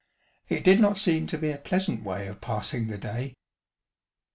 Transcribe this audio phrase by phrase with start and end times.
[0.49, 3.35] It did not seem to be a pleasant way of passing the day.